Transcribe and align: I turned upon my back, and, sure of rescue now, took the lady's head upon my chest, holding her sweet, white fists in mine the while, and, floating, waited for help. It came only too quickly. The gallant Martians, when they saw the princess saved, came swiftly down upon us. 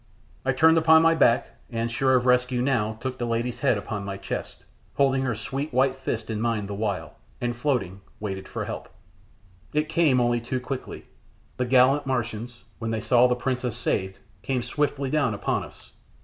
I 0.43 0.51
turned 0.51 0.79
upon 0.79 1.03
my 1.03 1.13
back, 1.13 1.49
and, 1.71 1.91
sure 1.91 2.15
of 2.15 2.25
rescue 2.25 2.59
now, 2.59 2.93
took 2.99 3.19
the 3.19 3.27
lady's 3.27 3.59
head 3.59 3.77
upon 3.77 4.03
my 4.03 4.17
chest, 4.17 4.63
holding 4.95 5.21
her 5.21 5.35
sweet, 5.35 5.71
white 5.71 5.95
fists 5.99 6.27
in 6.31 6.41
mine 6.41 6.65
the 6.65 6.73
while, 6.73 7.17
and, 7.39 7.55
floating, 7.55 8.01
waited 8.19 8.47
for 8.47 8.65
help. 8.65 8.89
It 9.73 9.89
came 9.89 10.19
only 10.19 10.41
too 10.41 10.59
quickly. 10.59 11.05
The 11.57 11.65
gallant 11.67 12.07
Martians, 12.07 12.63
when 12.79 12.89
they 12.89 12.99
saw 12.99 13.27
the 13.27 13.35
princess 13.35 13.77
saved, 13.77 14.17
came 14.41 14.63
swiftly 14.63 15.11
down 15.11 15.35
upon 15.35 15.63
us. 15.63 15.91